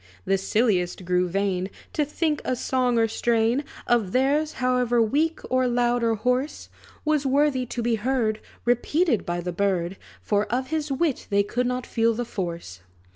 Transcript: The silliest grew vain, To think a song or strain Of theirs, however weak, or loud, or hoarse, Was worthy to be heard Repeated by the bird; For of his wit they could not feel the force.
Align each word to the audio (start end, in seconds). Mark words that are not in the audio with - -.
The 0.25 0.39
silliest 0.39 1.05
grew 1.05 1.27
vain, 1.29 1.69
To 1.93 2.03
think 2.03 2.41
a 2.43 2.55
song 2.55 2.97
or 2.97 3.07
strain 3.07 3.63
Of 3.85 4.13
theirs, 4.13 4.53
however 4.53 4.99
weak, 4.99 5.41
or 5.47 5.67
loud, 5.67 6.03
or 6.03 6.15
hoarse, 6.15 6.69
Was 7.05 7.23
worthy 7.27 7.67
to 7.67 7.83
be 7.83 7.93
heard 7.97 8.39
Repeated 8.65 9.27
by 9.27 9.41
the 9.41 9.53
bird; 9.53 9.97
For 10.19 10.47
of 10.51 10.69
his 10.71 10.91
wit 10.91 11.27
they 11.29 11.43
could 11.43 11.67
not 11.67 11.85
feel 11.85 12.15
the 12.15 12.25
force. 12.25 12.79